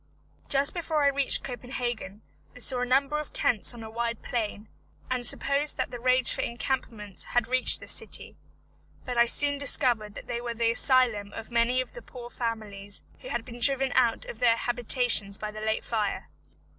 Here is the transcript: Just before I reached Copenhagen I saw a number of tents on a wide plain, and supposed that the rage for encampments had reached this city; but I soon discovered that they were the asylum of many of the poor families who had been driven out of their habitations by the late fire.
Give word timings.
Just 0.49 0.73
before 0.73 1.03
I 1.03 1.09
reached 1.09 1.43
Copenhagen 1.43 2.23
I 2.55 2.59
saw 2.59 2.81
a 2.81 2.87
number 2.87 3.19
of 3.19 3.31
tents 3.31 3.71
on 3.75 3.83
a 3.83 3.89
wide 3.91 4.23
plain, 4.23 4.67
and 5.11 5.23
supposed 5.23 5.77
that 5.77 5.91
the 5.91 5.99
rage 5.99 6.33
for 6.33 6.41
encampments 6.41 7.23
had 7.25 7.47
reached 7.47 7.79
this 7.79 7.91
city; 7.91 8.35
but 9.05 9.15
I 9.15 9.25
soon 9.25 9.59
discovered 9.59 10.15
that 10.15 10.25
they 10.25 10.41
were 10.41 10.55
the 10.55 10.71
asylum 10.71 11.31
of 11.33 11.51
many 11.51 11.81
of 11.81 11.91
the 11.91 12.01
poor 12.01 12.31
families 12.31 13.03
who 13.19 13.29
had 13.29 13.45
been 13.45 13.59
driven 13.59 13.91
out 13.91 14.25
of 14.25 14.39
their 14.39 14.57
habitations 14.57 15.37
by 15.37 15.51
the 15.51 15.61
late 15.61 15.83
fire. 15.83 16.29